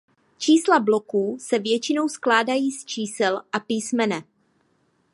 Čísla 0.37 0.79
bloků 0.79 1.37
se 1.39 1.59
většinou 1.59 2.09
skládají 2.09 2.71
z 2.71 2.85
čísla 2.85 3.45
a 3.51 3.59
písmene. 3.59 4.23